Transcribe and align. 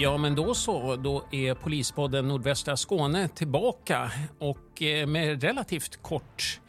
Ja, 0.00 0.16
men 0.16 0.34
då 0.34 0.54
så. 0.54 0.96
Då 0.96 1.24
är 1.30 1.54
Polispodden 1.54 2.28
Nordvästra 2.28 2.76
Skåne 2.76 3.28
tillbaka 3.28 4.10
och 4.38 4.82
eh, 4.82 5.06
med 5.06 5.42
relativt 5.42 6.02
kort 6.02 6.60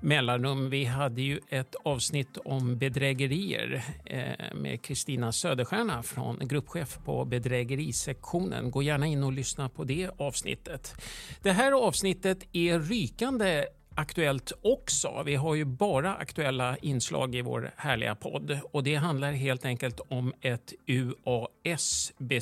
mellanrum. 0.00 0.70
Vi 0.70 0.84
hade 0.84 1.22
ju 1.22 1.40
ett 1.48 1.74
avsnitt 1.84 2.36
om 2.44 2.78
bedrägerier 2.78 3.84
eh, 4.04 4.54
med 4.54 4.82
Kristina 4.82 5.32
Söderstjärna 5.32 6.02
från 6.02 6.48
gruppchef 6.48 6.98
på 7.04 7.24
bedrägerisektionen. 7.24 8.70
Gå 8.70 8.82
gärna 8.82 9.06
in 9.06 9.24
och 9.24 9.32
lyssna 9.32 9.68
på 9.68 9.84
det 9.84 10.10
avsnittet. 10.16 10.94
Det 11.42 11.52
här 11.52 11.72
avsnittet 11.72 12.38
är 12.52 12.78
rykande 12.78 13.66
aktuellt 14.00 14.52
också. 14.62 15.22
Vi 15.26 15.34
har 15.34 15.54
ju 15.54 15.64
bara 15.64 16.14
aktuella 16.14 16.76
inslag 16.76 17.34
i 17.34 17.42
vår 17.42 17.70
härliga 17.76 18.14
podd 18.14 18.58
och 18.72 18.84
det 18.84 18.94
handlar 18.94 19.32
helt 19.32 19.64
enkelt 19.64 20.00
om 20.08 20.32
ett 20.40 20.72
UAS-beslut. 20.86 22.40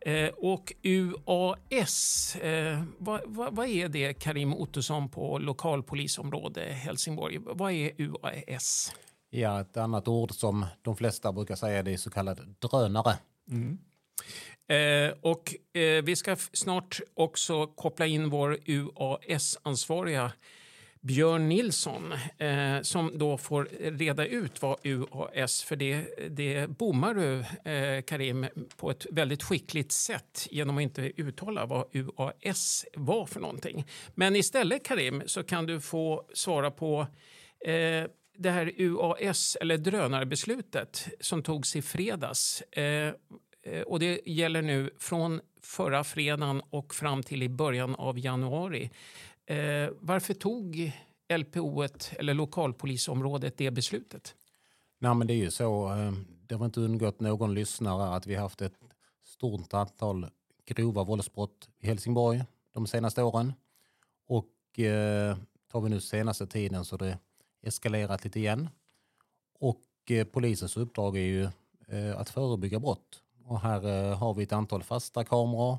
Eh, 0.00 0.28
och 0.28 0.72
UAS, 0.82 2.36
eh, 2.36 2.82
vad, 2.98 3.20
vad, 3.26 3.56
vad, 3.56 3.68
är 3.68 3.88
det 3.88 4.14
Karim 4.14 4.54
Ottosson 4.54 5.08
på 5.08 5.38
lokalpolisområde 5.38 6.60
Helsingborg? 6.60 7.38
Vad 7.40 7.72
är 7.72 7.92
UAS? 7.98 8.92
Ja, 9.30 9.60
ett 9.60 9.76
annat 9.76 10.08
ord 10.08 10.32
som 10.32 10.66
de 10.82 10.96
flesta 10.96 11.32
brukar 11.32 11.56
säga 11.56 11.82
det 11.82 11.92
är 11.92 11.96
så 11.96 12.10
kallad 12.10 12.54
drönare. 12.58 13.18
Mm. 13.50 13.78
Eh, 14.68 15.14
och 15.20 15.54
eh, 15.78 16.02
vi 16.02 16.16
ska 16.16 16.36
snart 16.36 17.00
också 17.14 17.66
koppla 17.66 18.06
in 18.06 18.30
vår 18.30 18.58
UAS-ansvariga 18.66 20.32
Björn 21.00 21.48
Nilsson 21.48 22.12
eh, 22.38 22.80
som 22.82 23.18
då 23.18 23.38
får 23.38 23.68
reda 23.80 24.26
ut 24.26 24.62
vad 24.62 24.78
UAS, 24.82 25.62
för 25.62 25.76
det, 25.76 26.06
det 26.30 26.70
bommar 26.70 27.14
du 27.14 27.44
eh, 27.70 28.02
Karim 28.02 28.46
på 28.76 28.90
ett 28.90 29.06
väldigt 29.10 29.42
skickligt 29.42 29.92
sätt 29.92 30.48
genom 30.50 30.76
att 30.76 30.82
inte 30.82 31.12
uttala 31.16 31.66
vad 31.66 31.86
UAS 31.92 32.84
var 32.94 33.26
för 33.26 33.40
någonting. 33.40 33.86
Men 34.14 34.36
istället 34.36 34.84
Karim 34.84 35.22
så 35.26 35.42
kan 35.42 35.66
du 35.66 35.80
få 35.80 36.24
svara 36.34 36.70
på 36.70 37.06
eh, 37.66 38.04
det 38.38 38.50
här 38.50 38.72
UAS, 38.76 39.56
eller 39.60 39.78
drönarbeslutet, 39.78 41.08
som 41.20 41.42
togs 41.42 41.76
i 41.76 41.82
fredags. 41.82 42.60
Eh, 42.60 42.84
Eh, 42.84 43.12
Eh, 43.64 43.82
och 43.82 43.98
det 43.98 44.20
gäller 44.26 44.62
nu 44.62 44.90
från 44.98 45.40
förra 45.62 46.04
fredagen 46.04 46.62
och 46.70 46.94
fram 46.94 47.22
till 47.22 47.42
i 47.42 47.48
början 47.48 47.94
av 47.94 48.18
januari. 48.18 48.90
Eh, 49.46 49.88
varför 50.00 50.34
tog 50.34 50.92
LPO, 51.38 51.82
eller 52.18 52.34
lokalpolisområdet, 52.34 53.58
det 53.58 53.70
beslutet? 53.70 54.34
Nej, 54.98 55.14
men 55.14 55.26
det 55.26 55.34
är 55.34 55.36
ju 55.36 55.50
så. 55.50 55.92
Eh, 55.92 56.12
det 56.46 56.54
har 56.54 56.64
inte 56.64 56.80
undgått 56.80 57.20
någon 57.20 57.54
lyssnare 57.54 58.16
att 58.16 58.26
vi 58.26 58.34
haft 58.34 58.62
ett 58.62 58.78
stort 59.24 59.74
antal 59.74 60.26
grova 60.66 61.04
våldsbrott 61.04 61.68
i 61.80 61.86
Helsingborg 61.86 62.44
de 62.72 62.86
senaste 62.86 63.22
åren. 63.22 63.52
Och 64.26 64.78
eh, 64.78 65.36
tar 65.72 65.80
vi 65.80 65.88
nu 65.88 66.00
senaste 66.00 66.46
tiden 66.46 66.84
så 66.84 66.96
det 66.96 67.18
eskalerat 67.62 68.24
lite 68.24 68.38
igen. 68.38 68.68
Och 69.58 70.10
eh, 70.10 70.24
polisens 70.24 70.76
uppdrag 70.76 71.16
är 71.16 71.20
ju 71.20 71.42
eh, 71.88 72.20
att 72.20 72.30
förebygga 72.30 72.78
brott. 72.78 73.23
Och 73.46 73.60
här 73.60 74.10
eh, 74.10 74.18
har 74.18 74.34
vi 74.34 74.42
ett 74.42 74.52
antal 74.52 74.82
fasta 74.82 75.24
kameror 75.24 75.78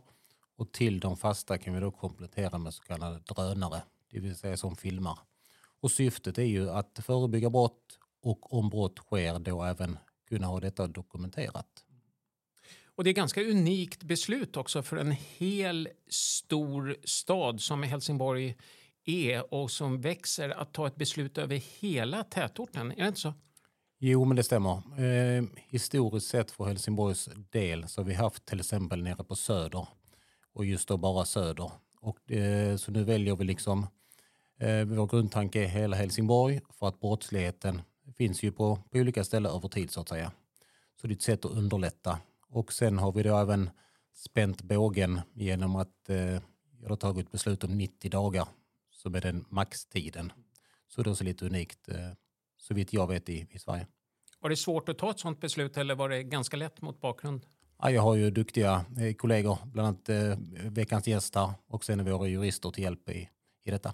och 0.57 0.71
till 0.71 0.99
de 0.99 1.17
fasta 1.17 1.57
kan 1.57 1.73
vi 1.73 1.79
då 1.79 1.91
komplettera 1.91 2.57
med 2.57 2.73
så 2.73 2.83
kallade 2.83 3.19
drönare, 3.19 3.81
det 4.11 4.19
vill 4.19 4.35
säga 4.35 4.57
som 4.57 4.75
filmar. 4.75 5.19
Och 5.81 5.91
syftet 5.91 6.37
är 6.37 6.43
ju 6.43 6.69
att 6.69 6.99
förebygga 7.03 7.49
brott 7.49 7.99
och 8.21 8.53
om 8.53 8.69
brott 8.69 8.99
sker 8.99 9.39
då 9.39 9.63
även 9.63 9.97
kunna 10.29 10.47
ha 10.47 10.59
detta 10.59 10.87
dokumenterat. 10.87 11.85
Och 12.85 13.03
det 13.03 13.09
är 13.09 13.13
ganska 13.13 13.41
unikt 13.41 14.03
beslut 14.03 14.57
också 14.57 14.83
för 14.83 14.97
en 14.97 15.11
hel 15.11 15.89
stor 16.09 16.95
stad 17.03 17.61
som 17.61 17.83
Helsingborg 17.83 18.55
är 19.05 19.53
och 19.53 19.71
som 19.71 20.01
växer 20.01 20.49
att 20.49 20.73
ta 20.73 20.87
ett 20.87 20.95
beslut 20.95 21.37
över 21.37 21.55
hela 21.79 22.23
tätorten. 22.23 22.91
Är 22.91 22.95
det 22.95 23.07
inte 23.07 23.19
så? 23.19 23.33
Jo, 23.99 24.25
men 24.25 24.35
det 24.35 24.43
stämmer. 24.43 25.01
Eh, 25.01 25.43
historiskt 25.67 26.27
sett 26.27 26.51
för 26.51 26.65
Helsingborgs 26.65 27.29
del 27.51 27.87
så 27.87 28.01
har 28.01 28.05
vi 28.05 28.13
haft 28.13 28.45
till 28.45 28.59
exempel 28.59 29.03
nere 29.03 29.23
på 29.23 29.35
Söder 29.35 29.87
och 30.53 30.65
just 30.65 30.87
då 30.87 30.97
bara 30.97 31.25
Söder. 31.25 31.71
Och, 32.01 32.31
eh, 32.31 32.75
så 32.77 32.91
nu 32.91 33.03
väljer 33.03 33.35
vi 33.35 33.43
liksom, 33.43 33.87
eh, 34.59 34.85
vår 34.85 35.07
grundtanke 35.07 35.63
är 35.63 35.67
hela 35.67 35.95
Helsingborg 35.95 36.61
för 36.73 36.87
att 36.87 36.99
brottsligheten 36.99 37.81
finns 38.17 38.43
ju 38.43 38.51
på, 38.51 38.75
på 38.75 38.97
olika 38.97 39.23
ställen 39.23 39.51
över 39.51 39.69
tid 39.69 39.91
så 39.91 40.01
att 40.01 40.09
säga. 40.09 40.31
Så 41.01 41.07
det 41.07 41.13
är 41.13 41.15
ett 41.15 41.21
sätt 41.21 41.45
att 41.45 41.51
underlätta. 41.51 42.19
Och 42.49 42.73
sen 42.73 42.97
har 42.97 43.11
vi 43.11 43.23
då 43.23 43.37
även 43.37 43.69
spänt 44.13 44.61
bågen 44.61 45.21
genom 45.33 45.75
att 45.75 46.09
eh, 46.09 46.41
jag 46.81 46.89
har 46.89 46.95
tagit 46.95 47.31
beslut 47.31 47.63
om 47.63 47.77
90 47.77 48.11
dagar 48.11 48.47
som 48.91 49.15
är 49.15 49.21
den 49.21 49.45
maxtiden. 49.49 50.31
Så 50.87 51.03
det 51.03 51.07
är 51.07 51.11
också 51.11 51.23
lite 51.23 51.45
unikt 51.45 51.89
eh, 51.89 52.11
så 52.67 52.73
vitt 52.73 52.93
jag 52.93 53.07
vet 53.07 53.29
i, 53.29 53.47
i 53.51 53.59
Sverige. 53.59 53.87
Var 54.39 54.49
det 54.49 54.55
svårt 54.55 54.89
att 54.89 54.97
ta 54.97 55.11
ett 55.11 55.19
sådant 55.19 55.39
beslut 55.39 55.77
eller 55.77 55.95
var 55.95 56.09
det 56.09 56.23
ganska 56.23 56.57
lätt 56.57 56.81
mot 56.81 57.01
bakgrund? 57.01 57.45
Ja, 57.81 57.91
jag 57.91 58.01
har 58.01 58.15
ju 58.15 58.31
duktiga 58.31 58.85
eh, 58.99 59.13
kollegor, 59.13 59.57
bland 59.65 59.87
annat 59.87 60.09
eh, 60.09 60.37
veckans 60.71 61.07
gäst 61.07 61.35
här 61.35 61.53
och 61.67 61.85
sen 61.85 61.99
är 61.99 62.03
våra 62.03 62.27
jurister 62.27 62.71
till 62.71 62.83
hjälp 62.83 63.09
i, 63.09 63.29
i 63.63 63.71
detta. 63.71 63.93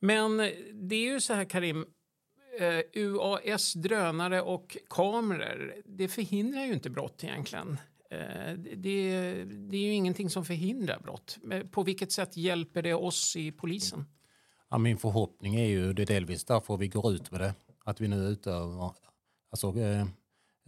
Men 0.00 0.36
det 0.72 0.96
är 0.96 1.12
ju 1.12 1.20
så 1.20 1.34
här 1.34 1.44
Karim, 1.44 1.86
eh, 2.60 3.02
UAS, 3.02 3.72
drönare 3.72 4.42
och 4.42 4.76
kameror, 4.88 5.74
det 5.86 6.08
förhindrar 6.08 6.64
ju 6.64 6.72
inte 6.72 6.90
brott 6.90 7.24
egentligen. 7.24 7.78
Eh, 8.10 8.52
det, 8.56 9.44
det, 9.44 9.76
är 9.76 9.82
ju 9.82 9.92
ingenting 9.92 10.30
som 10.30 10.44
förhindrar 10.44 11.00
brott. 11.00 11.38
På 11.70 11.82
vilket 11.82 12.12
sätt 12.12 12.36
hjälper 12.36 12.82
det 12.82 12.94
oss 12.94 13.36
i 13.36 13.52
polisen? 13.52 14.04
Ja, 14.70 14.78
min 14.78 14.98
förhoppning 14.98 15.54
är 15.54 15.66
ju, 15.66 15.92
det 15.92 16.02
är 16.02 16.06
delvis 16.06 16.44
därför 16.44 16.76
vi 16.76 16.88
går 16.88 17.12
ut 17.12 17.30
med 17.30 17.40
det, 17.40 17.54
att 17.84 18.00
vi 18.00 18.08
nu 18.08 18.16
utövar 18.16 18.94
alltså, 19.50 19.78
eh, 19.78 20.00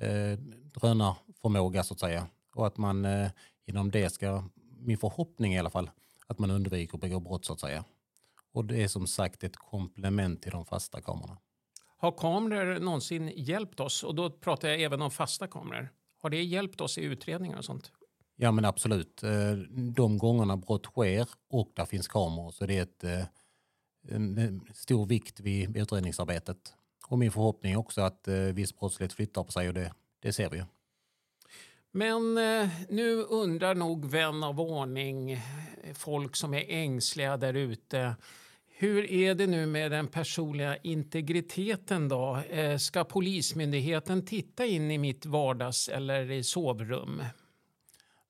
eh, 0.00 0.38
drönarförmåga 0.74 1.82
så 1.82 1.94
att 1.94 2.00
säga. 2.00 2.26
Och 2.54 2.66
att 2.66 2.76
man 2.76 3.04
eh, 3.04 3.30
genom 3.66 3.90
det 3.90 4.10
ska, 4.10 4.44
min 4.78 4.98
förhoppning 4.98 5.54
i 5.54 5.58
alla 5.58 5.70
fall, 5.70 5.90
att 6.26 6.38
man 6.38 6.50
undviker 6.50 6.94
att 6.94 7.00
begå 7.00 7.20
brott 7.20 7.44
så 7.44 7.52
att 7.52 7.60
säga. 7.60 7.84
Och 8.52 8.64
det 8.64 8.82
är 8.82 8.88
som 8.88 9.06
sagt 9.06 9.44
ett 9.44 9.56
komplement 9.56 10.42
till 10.42 10.52
de 10.52 10.64
fasta 10.64 11.00
kamerorna. 11.00 11.38
Har 11.96 12.12
kameror 12.12 12.80
någonsin 12.80 13.32
hjälpt 13.36 13.80
oss? 13.80 14.04
Och 14.04 14.14
då 14.14 14.30
pratar 14.30 14.68
jag 14.68 14.80
även 14.82 15.02
om 15.02 15.10
fasta 15.10 15.46
kameror. 15.46 15.92
Har 16.22 16.30
det 16.30 16.42
hjälpt 16.42 16.80
oss 16.80 16.98
i 16.98 17.02
utredningar 17.02 17.58
och 17.58 17.64
sånt? 17.64 17.92
Ja 18.36 18.52
men 18.52 18.64
absolut. 18.64 19.22
Eh, 19.22 19.52
de 19.94 20.18
gångerna 20.18 20.56
brott 20.56 20.86
sker 20.86 21.28
och 21.50 21.72
där 21.74 21.84
finns 21.84 22.08
kameror 22.08 22.50
så 22.50 22.66
det 22.66 22.78
är 22.78 22.82
ett 22.82 23.04
eh, 23.04 23.24
stor 24.74 25.06
vikt 25.06 25.40
vid 25.40 25.76
utredningsarbetet. 25.76 26.74
Och 27.10 27.18
min 27.18 27.32
förhoppning 27.32 27.72
är 27.72 27.76
också 27.76 28.00
att 28.00 28.28
eh, 28.28 28.34
viss 28.34 28.78
brottslighet 28.78 29.12
flyttar 29.12 29.44
på 29.44 29.52
sig 29.52 29.68
och 29.68 29.74
det, 29.74 29.92
det 30.20 30.32
ser 30.32 30.50
vi 30.50 30.56
ju. 30.56 30.64
Men 31.92 32.38
eh, 32.38 32.68
nu 32.88 33.22
undrar 33.22 33.74
nog 33.74 34.10
vän 34.10 34.44
av 34.44 34.60
ordning, 34.60 35.32
eh, 35.32 35.40
folk 35.94 36.36
som 36.36 36.54
är 36.54 36.64
ängsliga 36.68 37.36
där 37.36 37.54
ute. 37.54 38.16
Hur 38.66 39.10
är 39.10 39.34
det 39.34 39.46
nu 39.46 39.66
med 39.66 39.90
den 39.90 40.06
personliga 40.06 40.76
integriteten 40.76 42.08
då? 42.08 42.42
Ska 42.78 43.04
Polismyndigheten 43.04 44.26
titta 44.26 44.66
in 44.66 44.90
i 44.90 44.98
mitt 44.98 45.26
vardags 45.26 45.88
eller 45.88 46.30
i 46.30 46.44
sovrum? 46.44 47.22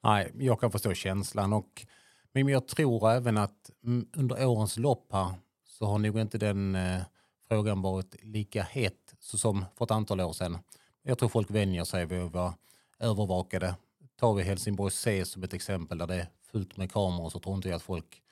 Nej, 0.03 0.33
jag 0.35 0.61
kan 0.61 0.71
förstå 0.71 0.95
känslan 0.95 1.53
och 1.53 1.87
men 2.33 2.49
jag 2.49 2.69
tror 2.69 3.11
även 3.11 3.37
att 3.37 3.71
mm, 3.85 4.09
under 4.13 4.47
årens 4.47 4.77
lopp 4.77 5.13
här 5.13 5.35
så 5.81 5.87
har 5.87 5.99
nog 5.99 6.19
inte 6.19 6.39
den 6.39 6.75
eh, 6.75 7.03
frågan 7.49 7.83
varit 7.83 8.17
lika 8.23 8.63
het 8.63 9.15
som 9.19 9.65
för 9.77 9.85
ett 9.85 9.91
antal 9.91 10.21
år 10.21 10.33
sedan. 10.33 10.59
Jag 11.03 11.19
tror 11.19 11.29
folk 11.29 11.51
vänjer 11.51 11.85
sig 11.85 12.07
vid 12.07 12.21
att 12.21 12.33
vara 12.33 12.55
övervakade. 12.99 13.75
Tar 14.17 14.35
vi 14.35 14.43
Helsingborg 14.43 14.91
C 14.93 15.25
som 15.25 15.43
ett 15.43 15.55
exempel 15.55 15.99
där 15.99 16.07
det 16.07 16.15
är 16.15 16.27
fullt 16.53 16.77
med 16.77 16.93
kameror 16.93 17.31
så 17.31 17.39
tror 17.39 17.57
inte 17.57 17.69
jag 17.69 17.77
att 17.77 17.83
folk 17.83 18.23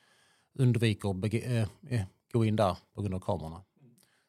undviker 0.59 1.11
att 1.11 1.35
äh, 1.91 2.03
gå 2.33 2.45
in 2.45 2.56
där 2.56 2.77
på 2.95 3.03
grund 3.03 3.15
av 3.15 3.21
kamerorna. 3.21 3.62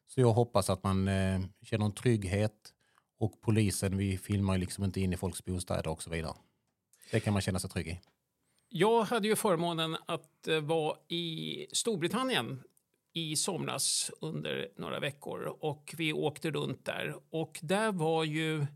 Så 0.06 0.20
jag 0.20 0.32
hoppas 0.32 0.70
att 0.70 0.82
man 0.84 1.08
äh, 1.08 1.40
känner 1.62 1.84
en 1.84 1.92
trygghet 1.92 2.74
och 3.18 3.40
polisen, 3.40 3.96
vi 3.96 4.18
filmar 4.18 4.54
ju 4.54 4.60
liksom 4.60 4.84
inte 4.84 5.00
in 5.00 5.12
i 5.12 5.16
folks 5.16 5.44
bostäder 5.44 5.88
och 5.88 6.02
så 6.02 6.10
vidare. 6.10 6.34
Det 7.10 7.20
kan 7.20 7.32
man 7.32 7.42
känna 7.42 7.58
sig 7.58 7.70
trygg 7.70 7.88
i. 7.88 8.00
Jag 8.68 9.02
hade 9.02 9.28
ju 9.28 9.36
förmånen 9.36 9.96
att 10.06 10.48
vara 10.62 10.96
i 11.08 11.66
Storbritannien 11.72 12.62
i 13.12 13.36
somras 13.36 14.10
under 14.20 14.68
några 14.76 15.00
veckor 15.00 15.56
och 15.60 15.94
vi 15.98 16.12
åkte 16.12 16.50
runt 16.50 16.84
där. 16.84 17.14
Och 17.30 17.58
där 17.62 17.92
var 17.92 18.24
ju 18.24 18.66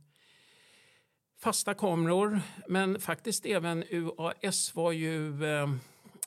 fasta 1.41 1.75
kameror, 1.75 2.41
men 2.69 3.01
faktiskt 3.01 3.47
även 3.47 3.85
UAS 3.91 4.75
var 4.75 4.93
ju 4.93 5.45
eh, 5.45 5.69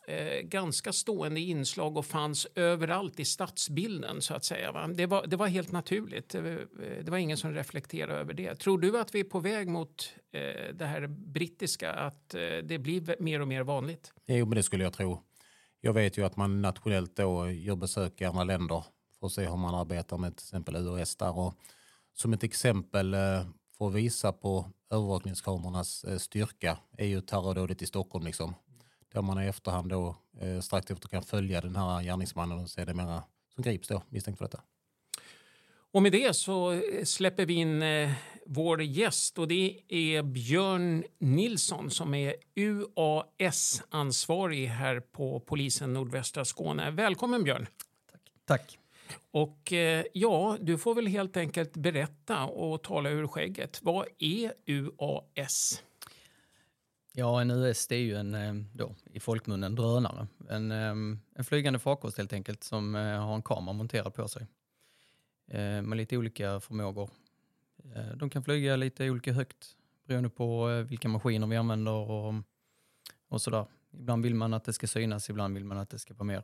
eh, 0.07 0.41
ganska 0.41 0.93
stående 0.93 1.39
inslag 1.39 1.97
och 1.97 2.05
fanns 2.05 2.47
överallt 2.55 3.19
i 3.19 3.25
stadsbilden 3.25 4.21
så 4.21 4.33
att 4.33 4.45
säga. 4.45 4.71
Va? 4.71 4.87
Det, 4.87 5.05
var, 5.05 5.27
det 5.27 5.35
var 5.35 5.47
helt 5.47 5.71
naturligt. 5.71 6.29
Det, 6.29 6.67
det 7.03 7.11
var 7.11 7.17
ingen 7.17 7.37
som 7.37 7.53
reflekterade 7.53 8.19
över 8.19 8.33
det. 8.33 8.55
Tror 8.55 8.77
du 8.77 8.99
att 8.99 9.15
vi 9.15 9.19
är 9.19 9.23
på 9.23 9.39
väg 9.39 9.67
mot 9.67 10.13
eh, 10.31 10.73
det 10.73 10.85
här 10.85 11.07
brittiska, 11.07 11.91
att 11.91 12.33
eh, 12.33 12.41
det 12.63 12.79
blir 12.79 13.21
mer 13.21 13.41
och 13.41 13.47
mer 13.47 13.63
vanligt? 13.63 14.13
Jo, 14.27 14.45
men 14.45 14.55
det 14.55 14.63
skulle 14.63 14.83
jag 14.83 14.93
tro. 14.93 15.26
Jag 15.87 15.93
vet 15.93 16.17
ju 16.17 16.25
att 16.25 16.37
man 16.37 16.61
nationellt 16.61 17.15
då 17.15 17.51
gör 17.51 17.75
besök 17.75 18.21
i 18.21 18.25
andra 18.25 18.43
länder 18.43 18.83
för 19.19 19.27
att 19.27 19.33
se 19.33 19.45
hur 19.45 19.57
man 19.57 19.75
arbetar 19.75 20.17
med 20.17 20.37
till 20.37 20.43
exempel 20.43 20.75
UOS 20.75 21.15
där. 21.15 21.37
Och 21.37 21.53
som 22.13 22.33
ett 22.33 22.43
exempel 22.43 23.13
eh, 23.13 23.19
för 23.77 23.87
att 23.87 23.93
visa 23.93 24.31
på 24.31 24.71
övervakningskamerornas 24.91 26.03
eh, 26.03 26.17
styrka 26.17 26.77
är 26.97 27.05
ju 27.05 27.21
terrordådet 27.21 27.81
i 27.81 27.85
Stockholm. 27.85 28.25
Liksom. 28.25 28.55
Där 29.13 29.21
man 29.21 29.43
i 29.43 29.47
efterhand 29.47 29.89
då 29.89 30.15
eh, 30.39 30.59
strax 30.59 30.91
efter 30.91 31.09
kan 31.09 31.23
följa 31.23 31.61
den 31.61 31.75
här 31.75 32.03
gärningsmannen 32.03 32.59
och 32.59 32.69
se 32.69 32.85
det 32.85 32.93
mera 32.93 33.23
som 33.53 33.63
grips 33.63 33.87
då 33.87 34.01
misstänkt 34.09 34.37
för 34.37 34.45
detta. 34.45 34.61
Och 35.91 36.01
med 36.01 36.11
det 36.11 36.35
så 36.35 36.81
släpper 37.03 37.45
vi 37.45 37.53
in 37.53 37.83
vår 38.47 38.81
gäst 38.81 39.37
och 39.37 39.47
det 39.47 39.79
är 39.87 40.23
Björn 40.23 41.03
Nilsson 41.19 41.91
som 41.91 42.13
är 42.13 42.35
UAS-ansvarig 42.55 44.67
här 44.67 44.99
på 44.99 45.39
polisen 45.39 45.93
nordvästra 45.93 46.45
Skåne. 46.45 46.91
Välkommen 46.91 47.43
Björn! 47.43 47.67
Tack. 48.11 48.21
Tack. 48.45 48.79
Och 49.31 49.73
eh, 49.73 50.05
ja, 50.13 50.57
du 50.61 50.77
får 50.77 50.95
väl 50.95 51.07
helt 51.07 51.37
enkelt 51.37 51.77
berätta 51.77 52.45
och 52.45 52.83
tala 52.83 53.09
ur 53.09 53.27
skägget. 53.27 53.79
Vad 53.83 54.07
är 54.19 54.53
UAS? 54.65 55.83
Ja, 57.11 57.41
en 57.41 57.51
UAS 57.51 57.87
det 57.87 57.95
är 57.95 57.99
ju 57.99 58.15
en, 58.15 58.33
eh, 58.33 58.53
då, 58.73 58.95
i 59.13 59.19
folkmunnen, 59.19 59.75
drönare. 59.75 60.27
En, 60.49 60.71
eh, 60.71 60.95
en 61.35 61.43
flygande 61.43 61.79
farkost 61.79 62.17
helt 62.17 62.33
enkelt 62.33 62.63
som 62.63 62.95
har 62.95 63.35
en 63.35 63.41
kamera 63.41 63.73
monterad 63.73 64.13
på 64.13 64.27
sig. 64.27 64.47
Med 65.83 65.97
lite 65.97 66.17
olika 66.17 66.59
förmågor. 66.59 67.09
De 68.15 68.29
kan 68.29 68.43
flyga 68.43 68.75
lite 68.75 69.09
olika 69.09 69.33
högt 69.33 69.77
beroende 70.05 70.29
på 70.29 70.67
vilka 70.89 71.07
maskiner 71.07 71.47
vi 71.47 71.55
använder 71.55 71.91
och, 71.91 72.33
och 73.27 73.41
sådär. 73.41 73.65
Ibland 73.91 74.23
vill 74.23 74.35
man 74.35 74.53
att 74.53 74.63
det 74.63 74.73
ska 74.73 74.87
synas, 74.87 75.29
ibland 75.29 75.53
vill 75.53 75.65
man 75.65 75.77
att 75.77 75.89
det 75.89 75.99
ska 75.99 76.13
vara 76.13 76.23
mer 76.23 76.43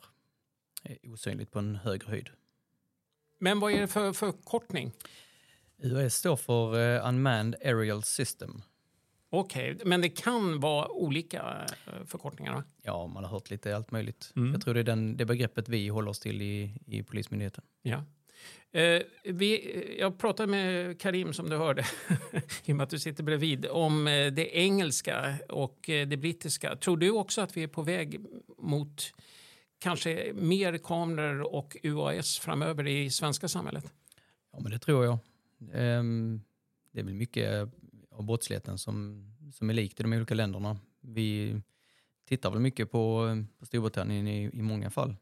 osynligt 1.03 1.51
på 1.51 1.59
en 1.59 1.75
högre 1.75 2.09
höjd. 2.09 2.29
Men 3.39 3.59
vad 3.59 3.71
är 3.71 3.81
det 3.81 3.87
för 3.87 4.13
förkortning? 4.13 4.91
UAS 5.77 6.15
står 6.15 6.35
för 6.35 6.99
Unmanned 7.07 7.55
Aerial 7.65 8.03
System. 8.03 8.61
Okej, 9.29 9.73
okay, 9.73 9.85
men 9.85 10.01
det 10.01 10.09
kan 10.09 10.59
vara 10.59 10.87
olika 10.89 11.67
förkortningar? 12.05 12.53
Va? 12.53 12.63
Ja, 12.81 13.07
man 13.07 13.23
har 13.23 13.31
hört 13.31 13.49
lite 13.49 13.75
allt 13.75 13.91
möjligt. 13.91 14.33
Mm. 14.35 14.53
Jag 14.53 14.61
tror 14.61 14.73
det 14.73 14.79
är 14.79 14.83
den, 14.83 15.17
det 15.17 15.25
begreppet 15.25 15.69
vi 15.69 15.87
håller 15.87 16.09
oss 16.09 16.19
till 16.19 16.41
i, 16.41 16.77
i 16.85 17.03
Polismyndigheten. 17.03 17.63
Ja. 17.81 18.03
Eh, 18.71 19.01
vi, 19.23 19.75
eh, 19.75 19.99
jag 19.99 20.17
pratade 20.17 20.51
med 20.51 20.99
Karim, 20.99 21.33
som 21.33 21.49
du 21.49 21.57
hörde, 21.57 21.85
i 22.65 22.71
och 22.71 22.75
med 22.75 22.83
att 22.83 22.89
du 22.89 22.99
sitter 22.99 23.23
bredvid, 23.23 23.65
om 23.65 24.07
eh, 24.07 24.31
det 24.33 24.57
engelska 24.57 25.35
och 25.49 25.89
eh, 25.89 26.07
det 26.07 26.17
brittiska. 26.17 26.75
Tror 26.75 26.97
du 26.97 27.11
också 27.11 27.41
att 27.41 27.57
vi 27.57 27.63
är 27.63 27.67
på 27.67 27.81
väg 27.81 28.19
mot 28.57 29.13
kanske 29.79 30.33
mer 30.33 30.77
kameror 30.77 31.53
och 31.53 31.77
UAS 31.83 32.39
framöver 32.39 32.87
i 32.87 33.09
svenska 33.09 33.47
samhället? 33.47 33.93
Ja, 34.51 34.59
men 34.59 34.71
det 34.71 34.79
tror 34.79 35.05
jag. 35.05 35.17
Ehm, 35.73 36.41
det 36.91 36.99
är 36.99 37.03
väl 37.03 37.13
mycket 37.13 37.69
av 38.11 38.23
brottsligheten 38.23 38.77
som, 38.77 39.25
som 39.53 39.69
är 39.69 39.73
likt 39.73 39.99
i 39.99 40.03
de 40.03 40.13
olika 40.13 40.33
länderna. 40.33 40.77
Vi 41.01 41.61
tittar 42.27 42.51
väl 42.51 42.59
mycket 42.59 42.91
på, 42.91 43.29
på 43.59 43.65
Storbritannien 43.65 44.27
i, 44.27 44.49
i 44.53 44.61
många 44.61 44.89
fall. 44.89 45.15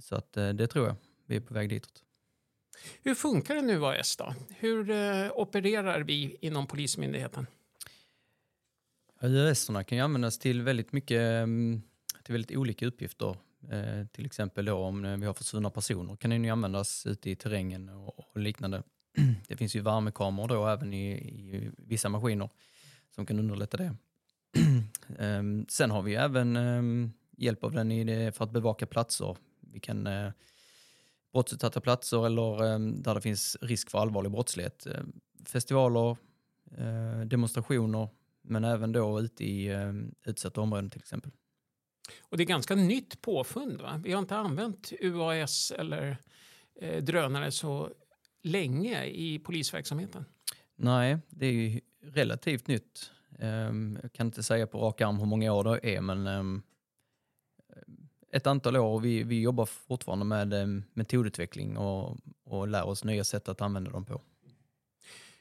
Så 0.00 0.14
att 0.16 0.36
eh, 0.36 0.48
det 0.48 0.66
tror 0.66 0.86
jag. 0.86 0.96
Vi 1.26 1.36
är 1.36 1.40
på 1.40 1.54
väg 1.54 1.68
ditåt. 1.68 2.04
Hur 3.02 3.14
funkar 3.14 3.56
en 3.56 3.70
UAS 3.70 4.16
då? 4.16 4.34
Hur 4.48 4.90
eh, 4.90 5.30
opererar 5.34 6.00
vi 6.00 6.36
inom 6.40 6.66
Polismyndigheten? 6.66 7.46
UAS 9.20 9.66
kan 9.66 9.98
ju 9.98 10.00
användas 10.00 10.38
till 10.38 10.62
väldigt 10.62 10.92
mycket, 10.92 11.20
mm, 11.20 11.82
till 12.24 12.32
väldigt 12.32 12.56
olika 12.56 12.86
uppgifter. 12.86 13.36
Eh, 13.70 14.06
till 14.06 14.26
exempel 14.26 14.64
då 14.64 14.74
om 14.74 15.04
eh, 15.04 15.16
vi 15.16 15.26
har 15.26 15.34
försvunna 15.34 15.70
personer 15.70 16.16
kan 16.16 16.30
den 16.30 16.44
ju 16.44 16.50
användas 16.50 17.06
ute 17.06 17.30
i 17.30 17.36
terrängen 17.36 17.88
och, 17.88 18.18
och 18.18 18.40
liknande. 18.40 18.82
Det 19.48 19.56
finns 19.56 19.76
ju 19.76 19.80
värmekameror 19.80 20.48
då 20.48 20.66
även 20.66 20.94
i, 20.94 21.12
i 21.12 21.70
vissa 21.78 22.08
maskiner 22.08 22.50
som 23.14 23.26
kan 23.26 23.38
underlätta 23.38 23.76
det. 23.76 23.96
Ehm, 25.18 25.66
sen 25.68 25.90
har 25.90 26.02
vi 26.02 26.14
även 26.14 26.56
ehm, 26.56 27.12
hjälp 27.36 27.64
av 27.64 27.72
den 27.72 27.92
i 27.92 28.04
det 28.04 28.32
för 28.32 28.44
att 28.44 28.50
bevaka 28.50 28.86
platser. 28.86 29.36
Vi 29.60 29.80
kan 29.80 30.06
eh, 30.06 30.30
brottsutsatta 31.32 31.80
platser 31.80 32.26
eller 32.26 32.62
um, 32.62 33.02
där 33.02 33.14
det 33.14 33.20
finns 33.20 33.56
risk 33.60 33.90
för 33.90 33.98
allvarlig 33.98 34.32
brottslighet. 34.32 34.86
Uh, 34.86 35.00
festivaler, 35.46 36.16
uh, 36.78 37.20
demonstrationer, 37.26 38.08
men 38.42 38.64
även 38.64 38.92
då 38.92 39.20
ute 39.20 39.44
i 39.44 39.74
um, 39.74 40.14
utsatta 40.24 40.60
områden 40.60 40.90
till 40.90 41.00
exempel. 41.00 41.30
Och 42.20 42.36
det 42.36 42.42
är 42.42 42.46
ganska 42.46 42.74
nytt 42.74 43.20
påfund. 43.20 43.80
Va? 43.80 44.00
Vi 44.04 44.12
har 44.12 44.18
inte 44.18 44.36
använt 44.36 44.92
UAS 45.00 45.72
eller 45.78 46.16
eh, 46.80 47.02
drönare 47.02 47.50
så 47.50 47.90
länge 48.42 49.04
i 49.04 49.38
polisverksamheten. 49.38 50.24
Nej, 50.76 51.18
det 51.28 51.46
är 51.46 51.52
ju 51.52 51.80
relativt 52.02 52.66
nytt. 52.66 53.10
Um, 53.38 53.98
jag 54.02 54.12
kan 54.12 54.26
inte 54.26 54.42
säga 54.42 54.66
på 54.66 54.78
rak 54.78 55.00
arm 55.00 55.18
hur 55.18 55.26
många 55.26 55.52
år 55.52 55.64
det 55.64 55.96
är, 55.96 56.00
men 56.00 56.26
um, 56.26 56.62
ett 58.32 58.46
antal 58.46 58.76
år. 58.76 59.00
Vi, 59.00 59.22
vi 59.22 59.40
jobbar 59.40 59.66
fortfarande 59.66 60.24
med 60.24 60.52
um, 60.52 60.84
metodutveckling 60.92 61.76
och, 61.76 62.16
och 62.44 62.68
lär 62.68 62.86
oss 62.86 63.04
nya 63.04 63.24
sätt 63.24 63.48
att 63.48 63.60
använda 63.60 63.90
dem 63.90 64.04
på. 64.04 64.22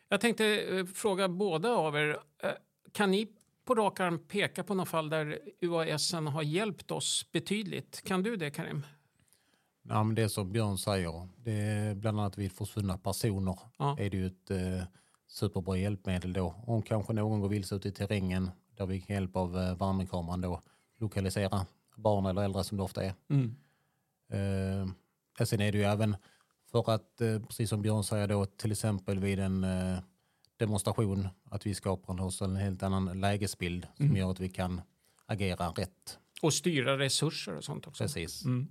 Jag 0.07 0.21
tänkte 0.21 0.67
uh, 0.71 0.85
fråga 0.85 1.29
båda 1.29 1.69
av 1.69 1.95
er. 1.95 2.09
Uh, 2.09 2.51
kan 2.91 3.11
ni 3.11 3.27
på 3.65 3.75
rak 3.75 3.99
arm 3.99 4.19
peka 4.19 4.63
på 4.63 4.73
något 4.73 4.89
fall 4.89 5.09
där 5.09 5.39
UAS 5.61 6.13
har 6.13 6.41
hjälpt 6.41 6.91
oss 6.91 7.25
betydligt. 7.31 8.01
Kan 8.05 8.23
du 8.23 8.35
det, 8.35 8.51
Karim? 8.51 8.83
Ja, 9.81 10.03
men 10.03 10.15
det 10.15 10.29
som 10.29 10.51
Björn 10.51 10.77
säger, 10.77 11.27
det 11.37 11.51
är 11.51 11.95
bland 11.95 12.19
annat 12.19 12.37
vid 12.37 12.51
försvunna 12.51 12.97
personer 12.97 13.59
ja. 13.77 13.95
är 13.99 14.09
det 14.09 14.17
ju 14.17 14.27
ett 14.27 14.51
eh, 14.51 14.83
superbra 15.27 15.77
hjälpmedel 15.77 16.33
då. 16.33 16.55
Om 16.67 16.81
kanske 16.81 17.13
någon 17.13 17.39
går 17.39 17.49
vilse 17.49 17.75
ute 17.75 17.87
i 17.87 17.91
terrängen 17.91 18.51
där 18.77 18.85
vi 18.85 19.01
kan 19.01 19.15
hjälp 19.15 19.35
av 19.35 19.57
eh, 19.57 19.77
värmekameran 19.77 20.41
då 20.41 20.61
lokalisera 20.99 21.65
barn 21.99 22.25
eller 22.25 22.41
äldre 22.41 22.63
som 22.63 22.77
det 22.77 22.83
ofta 22.83 23.03
är. 23.03 23.13
Mm. 23.29 23.55
Eh, 24.31 25.45
sen 25.45 25.61
är 25.61 25.71
det 25.71 25.77
ju 25.77 25.83
även 25.83 26.15
för 26.71 26.91
att, 26.91 27.21
eh, 27.21 27.39
precis 27.39 27.69
som 27.69 27.81
Björn 27.81 28.03
säger 28.03 28.27
då, 28.27 28.45
till 28.45 28.71
exempel 28.71 29.19
vid 29.19 29.39
en 29.39 29.63
eh, 29.63 29.99
demonstration, 30.57 31.27
att 31.51 31.65
vi 31.65 31.75
skapar 31.75 32.21
oss 32.21 32.41
en 32.41 32.55
helt 32.55 32.83
annan 32.83 33.21
lägesbild 33.21 33.87
som 33.97 34.05
mm. 34.05 34.17
gör 34.17 34.31
att 34.31 34.39
vi 34.39 34.49
kan 34.49 34.81
agera 35.25 35.67
rätt. 35.67 36.19
Och 36.41 36.53
styra 36.53 36.97
resurser 36.97 37.55
och 37.55 37.63
sånt 37.63 37.87
också. 37.87 38.03
Precis. 38.03 38.45
Mm. 38.45 38.67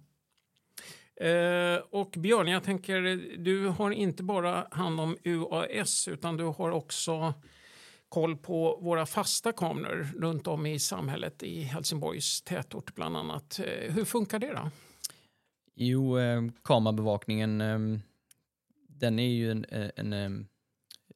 Eh, 1.21 1.83
och 1.91 2.14
Björn, 2.19 2.49
jag 2.49 2.62
tänker, 2.64 3.00
du 3.38 3.67
har 3.67 3.91
inte 3.91 4.23
bara 4.23 4.69
hand 4.71 5.00
om 5.00 5.17
UAS 5.25 6.09
utan 6.09 6.37
du 6.37 6.45
har 6.45 6.71
också 6.71 7.35
koll 8.09 8.37
på 8.37 8.79
våra 8.83 9.07
fasta 9.07 9.53
kameror 9.53 10.09
runt 10.19 10.47
om 10.47 10.67
i 10.67 10.79
samhället 10.79 11.43
i 11.43 11.62
Helsingborgs 11.62 12.43
tätort 12.43 12.95
bland 12.95 13.17
annat. 13.17 13.61
Eh, 13.65 13.95
hur 13.95 14.05
funkar 14.05 14.38
det 14.38 14.53
då? 14.53 14.71
Jo, 15.75 16.19
eh, 16.19 16.43
kamerabevakningen 16.65 17.61
eh, 17.61 17.79
den 18.88 19.19
är 19.19 19.29
ju 19.29 19.50
en, 19.50 19.65
eh, 19.65 19.91
en, 19.97 20.12
en 20.12 20.49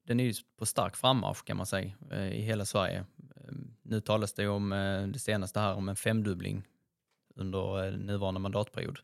den 0.05 0.21
är 0.21 0.25
ju 0.25 0.35
på 0.59 0.67
stark 0.67 0.97
frammarsch 0.97 1.45
kan 1.45 1.57
man 1.57 1.67
säga 1.67 1.93
eh, 2.11 2.33
i 2.33 2.41
hela 2.41 2.65
Sverige. 2.65 3.05
Nu 3.83 4.01
talas 4.01 4.33
det 4.33 4.49
om 4.49 4.73
eh, 4.73 5.07
det 5.07 5.19
senaste 5.19 5.61
här 5.61 5.75
om 5.75 5.89
en 5.89 5.97
femdubbling 5.97 6.63
under 7.35 7.87
eh, 7.87 7.93
nuvarande 7.93 8.41
mandatperiod. 8.41 8.99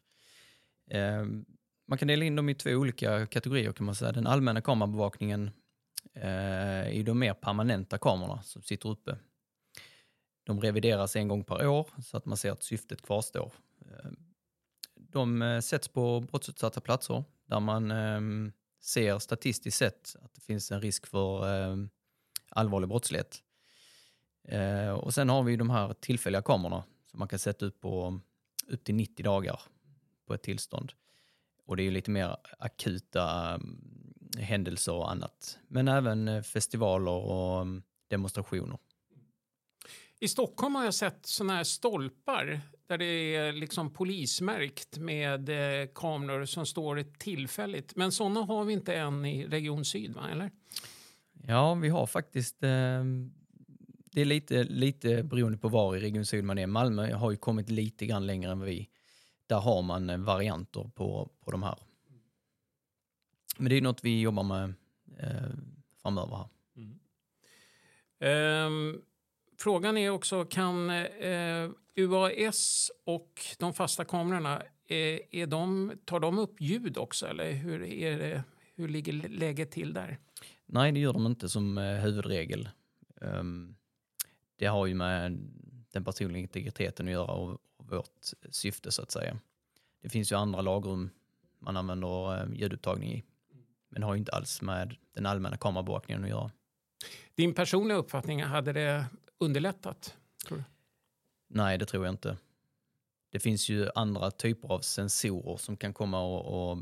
Man 1.88 1.98
kan 1.98 2.08
dela 2.08 2.24
in 2.24 2.36
dem 2.36 2.48
i 2.48 2.54
två 2.54 2.70
olika 2.70 3.26
kategorier 3.26 3.72
kan 3.72 3.86
man 3.86 3.94
säga. 3.94 4.12
Den 4.12 4.26
allmänna 4.26 4.60
kamerabevakningen 4.60 5.50
Eh, 6.22 6.88
i 6.88 7.02
de 7.02 7.18
mer 7.18 7.34
permanenta 7.34 7.98
kamerorna 7.98 8.42
som 8.42 8.62
sitter 8.62 8.88
uppe. 8.88 9.18
De 10.44 10.60
revideras 10.60 11.16
en 11.16 11.28
gång 11.28 11.44
per 11.44 11.66
år 11.66 11.88
så 12.04 12.16
att 12.16 12.26
man 12.26 12.36
ser 12.36 12.52
att 12.52 12.62
syftet 12.62 13.02
kvarstår. 13.02 13.52
Eh, 13.80 14.10
de 14.94 15.42
eh, 15.42 15.60
sätts 15.60 15.88
på 15.88 16.20
brottsutsatta 16.20 16.80
platser 16.80 17.24
där 17.46 17.60
man 17.60 17.90
ehm, 17.90 18.52
ser 18.80 19.18
statistiskt 19.18 19.78
sett 19.78 20.16
att 20.22 20.34
det 20.34 20.40
finns 20.40 20.70
en 20.70 20.80
risk 20.80 21.06
för 21.06 21.54
eh, 21.54 21.76
allvarlig 22.48 22.88
brottslighet. 22.88 23.42
Eh, 24.44 24.90
och 24.90 25.14
sen 25.14 25.28
har 25.28 25.42
vi 25.42 25.56
de 25.56 25.70
här 25.70 25.92
tillfälliga 25.92 26.42
kamerorna 26.42 26.84
som 27.10 27.18
man 27.18 27.28
kan 27.28 27.38
sätta 27.38 27.66
upp 27.66 27.80
på 27.80 28.20
upp 28.66 28.84
till 28.84 28.94
90 28.94 29.24
dagar 29.24 29.60
på 30.26 30.34
ett 30.34 30.42
tillstånd. 30.42 30.92
Och 31.66 31.76
det 31.76 31.82
är 31.82 31.84
ju 31.84 31.90
lite 31.90 32.10
mer 32.10 32.36
akuta 32.58 33.54
ehm, 33.54 33.97
händelser 34.38 34.92
och 34.92 35.10
annat. 35.10 35.58
Men 35.68 35.88
även 35.88 36.28
eh, 36.28 36.42
festivaler 36.42 37.12
och 37.12 37.60
um, 37.60 37.82
demonstrationer. 38.08 38.78
I 40.20 40.28
Stockholm 40.28 40.74
har 40.74 40.84
jag 40.84 40.94
sett 40.94 41.26
sådana 41.26 41.56
här 41.56 41.64
stolpar 41.64 42.60
där 42.86 42.98
det 42.98 43.36
är 43.36 43.52
liksom 43.52 43.92
polismärkt 43.92 44.98
med 44.98 45.48
eh, 45.48 45.88
kameror 45.94 46.44
som 46.44 46.66
står 46.66 47.04
tillfälligt. 47.18 47.96
Men 47.96 48.12
sådana 48.12 48.40
har 48.40 48.64
vi 48.64 48.72
inte 48.72 48.94
än 48.94 49.24
i 49.24 49.46
Region 49.46 49.84
Syd, 49.84 50.14
va? 50.14 50.28
eller? 50.32 50.50
Ja, 51.46 51.74
vi 51.74 51.88
har 51.88 52.06
faktiskt... 52.06 52.62
Eh, 52.62 53.04
det 54.12 54.20
är 54.20 54.24
lite, 54.24 54.64
lite 54.64 55.22
beroende 55.22 55.58
på 55.58 55.68
var 55.68 55.96
i 55.96 56.00
Region 56.00 56.26
Syd 56.26 56.44
man 56.44 56.58
är. 56.58 56.66
Malmö 56.66 57.12
har 57.14 57.30
ju 57.30 57.36
kommit 57.36 57.70
lite 57.70 58.06
grann 58.06 58.26
längre 58.26 58.52
än 58.52 58.60
vi. 58.60 58.88
Där 59.46 59.60
har 59.60 59.82
man 59.82 60.24
varianter 60.24 60.90
på, 60.94 61.30
på 61.44 61.50
de 61.50 61.62
här. 61.62 61.78
Men 63.58 63.70
det 63.70 63.76
är 63.76 63.80
något 63.80 64.04
vi 64.04 64.20
jobbar 64.20 64.42
med 64.42 64.74
eh, 65.18 65.50
framöver 66.02 66.36
här. 66.36 66.48
Mm. 66.76 66.98
Um, 68.66 69.02
frågan 69.58 69.96
är 69.96 70.10
också, 70.10 70.44
kan 70.44 70.90
eh, 70.90 71.70
UAS 71.96 72.90
och 73.04 73.40
de 73.58 73.74
fasta 73.74 74.04
kamerorna, 74.04 74.62
är, 74.86 75.20
är 75.30 75.46
de, 75.46 75.92
tar 76.04 76.20
de 76.20 76.38
upp 76.38 76.60
ljud 76.60 76.98
också 76.98 77.26
eller 77.26 77.52
hur, 77.52 77.82
är 77.82 78.18
det, 78.18 78.42
hur 78.74 78.88
ligger 78.88 79.12
läget 79.28 79.70
till 79.70 79.92
där? 79.92 80.18
Nej, 80.66 80.92
det 80.92 81.00
gör 81.00 81.12
de 81.12 81.26
inte 81.26 81.48
som 81.48 81.78
eh, 81.78 81.94
huvudregel. 81.94 82.68
Um, 83.20 83.76
det 84.56 84.66
har 84.66 84.86
ju 84.86 84.94
med 84.94 85.38
den 85.92 86.04
personliga 86.04 86.42
integriteten 86.42 87.06
att 87.06 87.12
göra 87.12 87.32
och, 87.32 87.58
och 87.76 87.90
vårt 87.90 88.10
syfte 88.50 88.90
så 88.90 89.02
att 89.02 89.10
säga. 89.10 89.38
Det 90.02 90.08
finns 90.08 90.32
ju 90.32 90.36
andra 90.36 90.60
lagrum 90.60 91.10
man 91.58 91.76
använder 91.76 92.42
eh, 92.42 92.52
ljudupptagning 92.54 93.12
i. 93.12 93.24
Men 93.88 94.02
har 94.02 94.14
ju 94.14 94.18
inte 94.18 94.32
alls 94.32 94.62
med 94.62 94.96
den 95.14 95.26
allmänna 95.26 95.56
kamerabevakningen 95.56 96.24
att 96.24 96.30
göra. 96.30 96.50
Din 97.34 97.54
personliga 97.54 97.98
uppfattning, 97.98 98.42
hade 98.42 98.72
det 98.72 99.06
underlättat? 99.38 100.16
Tror 100.46 100.58
du? 100.58 100.64
Nej, 101.48 101.78
det 101.78 101.86
tror 101.86 102.04
jag 102.04 102.12
inte. 102.12 102.36
Det 103.30 103.38
finns 103.38 103.68
ju 103.68 103.88
andra 103.94 104.30
typer 104.30 104.68
av 104.72 104.80
sensorer 104.80 105.56
som 105.56 105.76
kan 105.76 105.94
komma 105.94 106.20
och, 106.20 106.70
och 106.70 106.78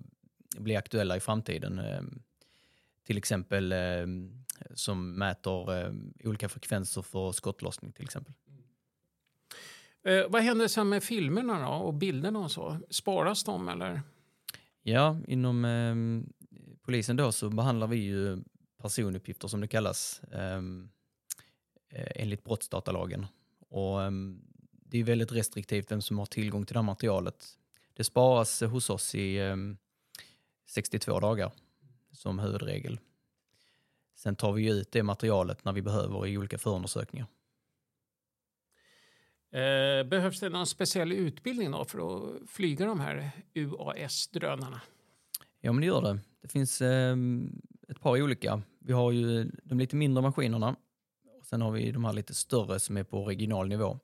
bli 0.56 0.76
aktuella 0.76 1.16
i 1.16 1.20
framtiden. 1.20 1.78
Ehm, 1.78 2.22
till 3.04 3.18
exempel 3.18 3.72
ehm, 3.72 4.44
som 4.74 5.18
mäter 5.18 5.72
ehm, 5.72 6.14
olika 6.24 6.48
frekvenser 6.48 7.02
för 7.02 7.32
skottlossning 7.32 7.92
till 7.92 8.04
exempel. 8.04 8.34
Eh, 10.04 10.28
vad 10.28 10.42
händer 10.42 10.68
sen 10.68 10.88
med 10.88 11.02
filmerna 11.02 11.60
då, 11.60 11.74
och 11.74 11.94
bilderna 11.94 12.38
och 12.38 12.50
så? 12.50 12.78
Sparas 12.90 13.44
de 13.44 13.68
eller? 13.68 14.02
Ja, 14.82 15.16
inom 15.26 15.64
polisen 16.86 17.16
då 17.16 17.32
så 17.32 17.50
behandlar 17.50 17.86
vi 17.86 17.96
ju 17.96 18.38
personuppgifter 18.82 19.48
som 19.48 19.60
det 19.60 19.68
kallas 19.68 20.20
eh, 20.22 20.62
enligt 22.14 22.44
brottsdatalagen. 22.44 23.26
Och 23.68 24.02
eh, 24.02 24.10
det 24.70 24.98
är 24.98 25.04
väldigt 25.04 25.32
restriktivt 25.32 25.90
vem 25.90 26.02
som 26.02 26.18
har 26.18 26.26
tillgång 26.26 26.66
till 26.66 26.74
det 26.74 26.78
här 26.78 26.86
materialet. 26.86 27.58
Det 27.94 28.04
sparas 28.04 28.62
hos 28.62 28.90
oss 28.90 29.14
i 29.14 29.36
eh, 29.36 29.56
62 30.66 31.20
dagar 31.20 31.52
som 32.12 32.38
huvudregel. 32.38 33.00
Sen 34.14 34.36
tar 34.36 34.52
vi 34.52 34.68
ut 34.68 34.92
det 34.92 35.02
materialet 35.02 35.64
när 35.64 35.72
vi 35.72 35.82
behöver 35.82 36.26
i 36.26 36.38
olika 36.38 36.58
förundersökningar. 36.58 37.26
Eh, 39.50 40.04
behövs 40.04 40.40
det 40.40 40.48
någon 40.48 40.66
speciell 40.66 41.12
utbildning 41.12 41.70
då 41.70 41.84
för 41.84 41.98
att 41.98 42.50
flyga 42.50 42.86
de 42.86 43.00
här 43.00 43.30
UAS-drönarna? 43.54 44.80
Ja, 45.60 45.72
men 45.72 45.80
det 45.80 45.86
gör 45.86 46.02
det. 46.02 46.18
Det 46.46 46.52
finns 46.52 46.82
eh, 46.82 47.16
ett 47.88 48.00
par 48.00 48.22
olika. 48.22 48.62
Vi 48.78 48.92
har 48.92 49.12
ju 49.12 49.50
de 49.64 49.78
lite 49.78 49.96
mindre 49.96 50.22
maskinerna 50.22 50.76
och 51.38 51.46
sen 51.46 51.62
har 51.62 51.70
vi 51.70 51.90
de 51.90 52.04
här 52.04 52.12
lite 52.12 52.34
större 52.34 52.80
som 52.80 52.96
är 52.96 53.04
på 53.04 53.24
regional 53.24 53.68
nivå. 53.68 53.98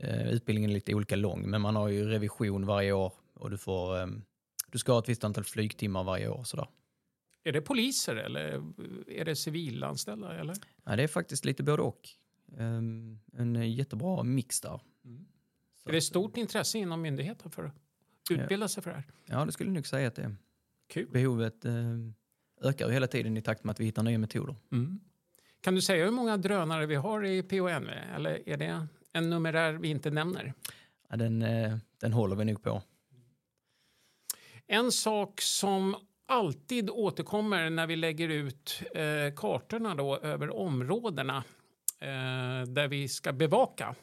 Eh, 0.00 0.28
utbildningen 0.28 0.70
är 0.70 0.74
lite 0.74 0.94
olika 0.94 1.16
lång, 1.16 1.50
men 1.50 1.60
man 1.60 1.76
har 1.76 1.88
ju 1.88 2.04
revision 2.04 2.66
varje 2.66 2.92
år 2.92 3.12
och 3.34 3.50
du, 3.50 3.58
får, 3.58 4.00
eh, 4.00 4.06
du 4.68 4.78
ska 4.78 4.92
ha 4.92 4.98
ett 4.98 5.08
visst 5.08 5.24
antal 5.24 5.44
flygtimmar 5.44 6.04
varje 6.04 6.28
år. 6.28 6.44
Sådär. 6.44 6.68
Är 7.44 7.52
det 7.52 7.60
poliser 7.60 8.16
eller 8.16 8.62
är 9.06 9.24
det 9.24 9.36
civilanställda? 9.36 10.38
Eller? 10.38 10.56
Ja, 10.84 10.96
det 10.96 11.02
är 11.02 11.08
faktiskt 11.08 11.44
lite 11.44 11.62
både 11.62 11.82
och. 11.82 12.08
Um, 12.56 13.20
en 13.32 13.72
jättebra 13.72 14.22
mix 14.22 14.60
där. 14.60 14.80
Mm. 15.04 15.26
Är 15.84 15.92
det 15.92 16.00
stort 16.00 16.36
intresse 16.36 16.78
inom 16.78 17.02
myndigheten 17.02 17.50
för 17.50 17.64
att 17.64 17.74
utbilda 18.30 18.68
sig 18.68 18.82
för 18.82 18.90
det 18.90 18.96
här? 18.96 19.06
Ja, 19.26 19.44
det 19.44 19.52
skulle 19.52 19.70
jag 19.70 19.74
nog 19.74 19.86
säga 19.86 20.08
att 20.08 20.14
det 20.14 20.22
är. 20.22 20.36
Kul. 20.88 21.08
Behovet 21.10 21.64
um, 21.64 22.14
ökar 22.62 22.88
hela 22.88 23.06
tiden 23.06 23.36
i 23.36 23.42
takt 23.42 23.64
med 23.64 23.72
att 23.72 23.80
vi 23.80 23.84
hittar 23.84 24.02
nya 24.02 24.18
metoder. 24.18 24.56
Mm. 24.72 25.00
Kan 25.60 25.74
du 25.74 25.82
säga 25.82 26.04
hur 26.04 26.12
många 26.12 26.36
drönare 26.36 26.86
vi 26.86 26.94
har 26.94 27.24
i 27.24 27.42
PONV? 27.42 27.88
Eller 28.14 28.48
är 28.48 28.56
det 28.56 28.86
en 29.12 29.30
numerär 29.30 29.72
vi 29.72 29.88
inte 29.88 30.10
nämner? 30.10 30.54
Ja, 31.08 31.16
den, 31.16 31.42
uh, 31.42 31.76
den 32.00 32.12
håller 32.12 32.36
vi 32.36 32.44
nog 32.44 32.62
på. 32.62 32.82
En 34.66 34.92
sak 34.92 35.40
som 35.40 35.96
alltid 36.28 36.90
återkommer 36.90 37.70
när 37.70 37.86
vi 37.86 37.96
lägger 37.96 38.28
ut 38.28 38.82
eh, 38.94 39.34
kartorna 39.36 39.94
då 39.94 40.18
över 40.18 40.56
områdena 40.56 41.44
eh, 41.98 42.68
där 42.68 42.88
vi 42.88 43.08
ska 43.08 43.32
bevaka. 43.32 43.94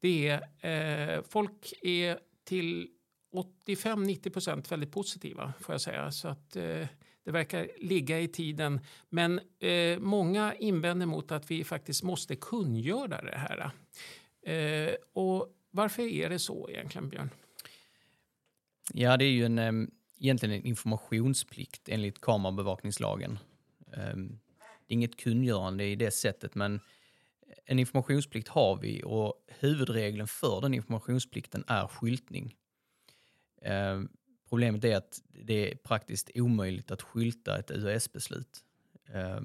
Det 0.00 0.28
är, 0.60 1.16
eh, 1.16 1.22
folk 1.28 1.72
är 1.82 2.18
till 2.44 2.88
85-90 3.32 4.30
procent 4.30 4.72
väldigt 4.72 4.92
positiva, 4.92 5.52
får 5.60 5.74
jag 5.74 5.80
säga. 5.80 6.12
Så 6.12 6.28
att, 6.28 6.56
eh, 6.56 6.86
det 7.24 7.32
verkar 7.32 7.68
ligga 7.78 8.20
i 8.20 8.28
tiden. 8.28 8.80
Men 9.08 9.40
eh, 9.58 9.98
många 9.98 10.54
invänder 10.54 11.06
mot 11.06 11.32
att 11.32 11.50
vi 11.50 11.64
faktiskt 11.64 12.02
måste 12.02 12.36
kungöra 12.36 13.22
det 13.22 13.38
här. 13.38 13.70
Eh, 14.42 14.94
och 15.12 15.54
varför 15.70 16.02
är 16.02 16.30
det 16.30 16.38
så 16.38 16.70
egentligen, 16.70 17.08
Björn? 17.08 17.30
Ja, 18.94 19.16
det 19.16 19.24
är 19.24 19.30
ju 19.30 19.44
en, 19.44 19.58
eh, 19.58 19.72
egentligen 20.18 20.54
en 20.54 20.66
informationsplikt 20.66 21.88
enligt 21.88 22.20
kamerabevakningslagen. 22.20 23.38
Ehm, 23.96 24.38
det 24.58 24.92
är 24.92 24.94
inget 24.94 25.16
kungörande 25.16 25.84
i 25.84 25.96
det 25.96 26.10
sättet, 26.10 26.54
men 26.54 26.80
en 27.64 27.78
informationsplikt 27.78 28.48
har 28.48 28.76
vi 28.76 29.02
och 29.04 29.34
huvudregeln 29.46 30.26
för 30.26 30.60
den 30.60 30.74
informationsplikten 30.74 31.64
är 31.66 31.86
skyltning. 31.86 32.54
Eh, 33.62 34.00
problemet 34.48 34.84
är 34.84 34.96
att 34.96 35.22
det 35.46 35.72
är 35.72 35.76
praktiskt 35.76 36.30
omöjligt 36.34 36.90
att 36.90 37.02
skylta 37.02 37.58
ett 37.58 37.70
UAS-beslut. 37.70 38.64
Eh, 39.14 39.40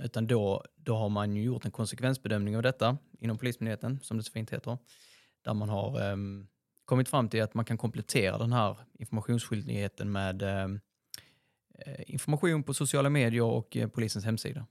utan 0.00 0.26
då, 0.26 0.64
då 0.76 0.96
har 0.96 1.08
man 1.08 1.36
ju 1.36 1.42
gjort 1.42 1.64
en 1.64 1.70
konsekvensbedömning 1.70 2.56
av 2.56 2.62
detta 2.62 2.98
inom 3.18 3.38
Polismyndigheten, 3.38 4.00
som 4.02 4.16
det 4.16 4.22
så 4.22 4.32
fint 4.32 4.50
heter, 4.50 4.78
där 5.42 5.54
man 5.54 5.68
har 5.68 6.10
eh, 6.10 6.16
kommit 6.84 7.08
fram 7.08 7.28
till 7.28 7.42
att 7.42 7.54
man 7.54 7.64
kan 7.64 7.78
komplettera 7.78 8.38
den 8.38 8.52
här 8.52 8.76
informationsskyldigheten 8.98 10.12
med 10.12 10.42
ehm, 10.42 10.80
eh, 11.78 12.00
information 12.06 12.62
på 12.62 12.74
sociala 12.74 13.10
medier 13.10 13.42
och 13.42 13.76
eh, 13.76 13.88
polisens 13.88 14.24
hemsida. 14.24 14.66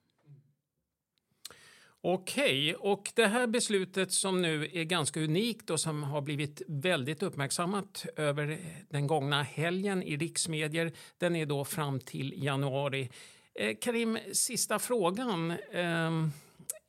Okej, 2.03 2.75
och 2.75 3.11
det 3.15 3.27
här 3.27 3.47
beslutet 3.47 4.11
som 4.11 4.41
nu 4.41 4.69
är 4.73 4.83
ganska 4.83 5.19
unikt 5.19 5.69
och 5.69 5.79
som 5.79 6.03
har 6.03 6.21
blivit 6.21 6.61
väldigt 6.67 7.23
uppmärksammat 7.23 8.05
över 8.15 8.57
den 8.89 9.07
gångna 9.07 9.43
helgen 9.43 10.03
i 10.03 10.17
riksmedier, 10.17 10.91
den 11.17 11.35
är 11.35 11.45
då 11.45 11.65
fram 11.65 11.99
till 11.99 12.43
januari. 12.43 13.09
Eh, 13.55 13.75
Karim, 13.81 14.17
sista 14.33 14.79
frågan. 14.79 15.51
Ehm, 15.73 16.31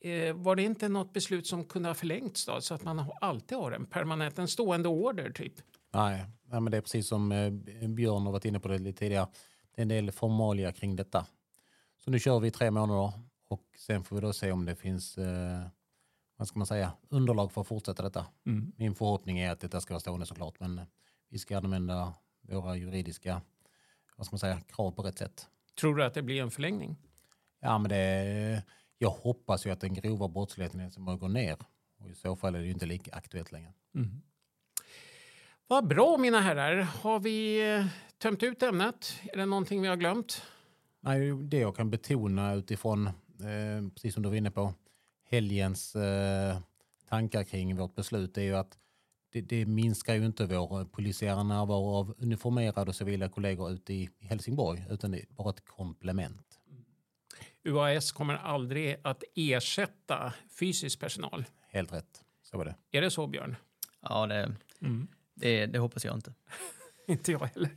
eh, 0.01 0.35
var 0.35 0.55
det 0.55 0.63
inte 0.63 0.89
något 0.89 1.13
beslut 1.13 1.47
som 1.47 1.65
kunde 1.65 1.89
ha 1.89 1.93
förlängts 1.93 2.45
då, 2.45 2.61
så 2.61 2.73
att 2.73 2.83
man 2.83 3.05
alltid 3.21 3.57
har 3.57 3.71
en 3.71 3.85
permanent, 3.85 4.39
en 4.39 4.47
stående 4.47 4.89
order 4.89 5.29
typ? 5.29 5.53
Nej, 5.93 6.25
men 6.45 6.65
det 6.65 6.77
är 6.77 6.81
precis 6.81 7.07
som 7.07 7.31
eh, 7.31 7.51
Björn 7.89 8.25
har 8.25 8.31
varit 8.31 8.45
inne 8.45 8.59
på 8.59 8.67
det 8.67 8.77
lite 8.77 8.99
tidigare. 8.99 9.27
Det 9.75 9.81
är 9.81 9.83
en 9.83 9.87
del 9.87 10.11
formalia 10.11 10.71
kring 10.71 10.95
detta. 10.95 11.25
Så 12.03 12.11
nu 12.11 12.19
kör 12.19 12.39
vi 12.39 12.51
tre 12.51 12.71
månader 12.71 13.11
och 13.53 13.63
sen 13.77 14.03
får 14.03 14.15
vi 14.15 14.21
då 14.21 14.33
se 14.33 14.51
om 14.51 14.65
det 14.65 14.75
finns 14.75 15.17
eh, 15.17 15.67
vad 16.37 16.47
ska 16.47 16.59
man 16.59 16.67
säga, 16.67 16.93
underlag 17.09 17.51
för 17.51 17.61
att 17.61 17.67
fortsätta 17.67 18.03
detta. 18.03 18.25
Mm. 18.45 18.71
Min 18.77 18.95
förhoppning 18.95 19.39
är 19.39 19.51
att 19.51 19.59
detta 19.59 19.81
ska 19.81 19.93
vara 19.93 19.99
stående 19.99 20.25
såklart, 20.25 20.59
men 20.59 20.81
vi 21.29 21.39
ska 21.39 21.57
använda 21.57 22.13
våra 22.41 22.75
juridiska 22.75 23.41
vad 24.15 24.25
ska 24.25 24.33
man 24.33 24.39
säga, 24.39 24.61
krav 24.61 24.91
på 24.91 25.01
rätt 25.01 25.17
sätt. 25.17 25.47
Tror 25.79 25.95
du 25.95 26.03
att 26.03 26.13
det 26.13 26.21
blir 26.21 26.41
en 26.41 26.51
förlängning? 26.51 26.97
Ja, 27.59 27.77
men 27.77 27.89
det, 27.89 28.63
jag 28.97 29.09
hoppas 29.09 29.65
ju 29.65 29.69
att 29.69 29.81
den 29.81 29.93
grova 29.93 30.27
brottsligheten 30.27 30.91
som 30.91 31.19
går 31.19 31.29
ner 31.29 31.57
och 31.99 32.09
i 32.09 32.15
så 32.15 32.35
fall 32.35 32.55
är 32.55 32.59
det 32.59 32.65
ju 32.65 32.71
inte 32.71 32.85
lika 32.85 33.11
aktuellt 33.11 33.51
längre. 33.51 33.73
Mm. 33.95 34.21
Vad 35.67 35.87
bra 35.87 36.17
mina 36.17 36.41
herrar. 36.41 36.75
Har 36.81 37.19
vi 37.19 37.71
eh, 37.75 37.85
tömt 38.17 38.43
ut 38.43 38.63
ämnet? 38.63 39.19
Är 39.23 39.37
det 39.37 39.45
någonting 39.45 39.81
vi 39.81 39.87
har 39.87 39.95
glömt? 39.95 40.41
Nej, 40.99 41.31
det 41.31 41.59
jag 41.59 41.75
kan 41.75 41.89
betona 41.89 42.53
utifrån 42.53 43.09
Eh, 43.43 43.89
precis 43.93 44.13
som 44.13 44.23
du 44.23 44.29
var 44.29 44.35
inne 44.35 44.51
på, 44.51 44.73
helgens 45.29 45.95
eh, 45.95 46.57
tankar 47.09 47.43
kring 47.43 47.75
vårt 47.75 47.95
beslut 47.95 48.37
är 48.37 48.41
ju 48.41 48.55
att 48.55 48.77
det, 49.31 49.41
det, 49.41 49.65
minskar 49.65 50.15
ju 50.15 50.25
inte 50.25 50.45
vår 50.45 50.85
polisiära 50.85 51.43
närvaro 51.43 51.95
av 51.95 52.15
uniformerade 52.17 52.89
och 52.89 52.95
civila 52.95 53.29
kollegor 53.29 53.71
ute 53.71 53.93
i 53.93 54.09
Helsingborg, 54.19 54.85
utan 54.89 55.11
det 55.11 55.19
är 55.19 55.25
bara 55.29 55.49
ett 55.49 55.65
komplement. 55.65 56.59
UAS 57.63 58.11
kommer 58.11 58.35
aldrig 58.35 58.95
att 59.03 59.23
ersätta 59.35 60.33
fysisk 60.59 60.99
personal. 60.99 61.45
Helt 61.71 61.93
rätt, 61.93 62.21
så 62.43 62.57
var 62.57 62.65
det. 62.65 62.75
Är 62.91 63.01
det 63.01 63.11
så 63.11 63.27
Björn? 63.27 63.55
Ja, 64.01 64.27
det, 64.27 64.55
Mm. 64.81 65.07
Det, 65.35 65.65
det 65.65 65.79
hoppas 65.79 66.05
jag 66.05 66.15
inte. 66.15 66.33
Inte 67.07 67.31
jag 67.31 67.39
heller. 67.39 67.69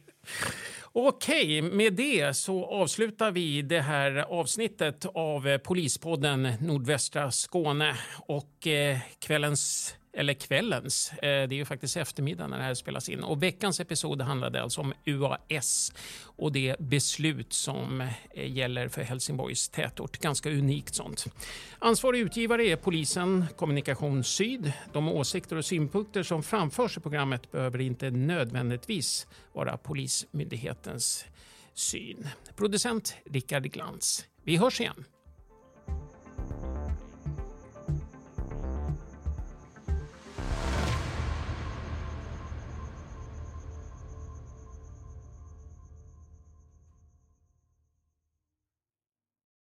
Okej, 0.98 1.62
med 1.62 1.92
det 1.92 2.36
så 2.36 2.64
avslutar 2.66 3.30
vi 3.30 3.62
det 3.62 3.80
här 3.80 4.16
avsnittet 4.16 5.06
av 5.14 5.58
Polispodden 5.58 6.48
Nordvästra 6.60 7.30
Skåne 7.30 7.96
och 8.26 8.66
eh, 8.66 8.98
kvällens 9.18 9.94
eller 10.16 10.34
kvällens, 10.34 11.12
eh, 11.12 11.18
det 11.22 11.26
är 11.28 11.52
ju 11.52 11.64
faktiskt 11.64 11.96
eftermiddag 11.96 12.46
när 12.46 12.58
det 12.58 12.64
här 12.64 12.74
spelas 12.74 13.08
in. 13.08 13.24
Och 13.24 13.42
veckans 13.42 13.80
episod 13.80 14.22
handlade 14.22 14.62
alltså 14.62 14.80
om 14.80 14.92
UAS 15.04 15.92
och 16.22 16.52
det 16.52 16.76
beslut 16.78 17.52
som 17.52 18.00
eh, 18.00 18.56
gäller 18.56 18.88
för 18.88 19.02
Helsingborgs 19.02 19.68
tätort. 19.68 20.18
Ganska 20.18 20.50
unikt 20.50 20.94
sånt. 20.94 21.24
Ansvarig 21.78 22.20
utgivare 22.20 22.64
är 22.64 22.76
polisen 22.76 23.44
Kommunikation 23.56 24.24
Syd. 24.24 24.72
De 24.92 25.08
åsikter 25.08 25.56
och 25.56 25.64
synpunkter 25.64 26.22
som 26.22 26.42
framförs 26.42 26.96
i 26.96 27.00
programmet 27.00 27.50
behöver 27.52 27.80
inte 27.80 28.10
nödvändigtvis 28.10 29.26
vara 29.52 29.76
Polismyndighetens 29.76 31.24
syn. 31.74 32.28
Producent 32.56 33.16
Rickard 33.30 33.62
Glans. 33.62 34.26
Vi 34.44 34.56
hörs 34.56 34.80
igen. 34.80 35.04